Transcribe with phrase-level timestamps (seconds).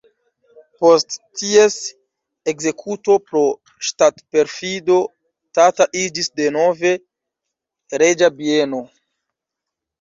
[0.83, 1.75] Post ties
[2.53, 3.43] ekzekuto pro
[3.91, 4.97] ŝtatperfido
[5.61, 6.97] Tata iĝis denove
[8.07, 8.85] reĝa bieno.